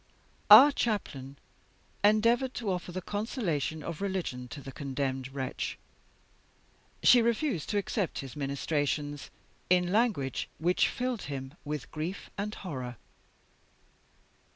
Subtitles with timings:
[0.49, 1.37] Our Chaplain
[2.03, 5.77] endeavored to offer the consolations of religion to the condemned wretch.
[7.03, 9.29] She refused to accept his ministrations
[9.69, 12.97] in language which filled him with grief and horror.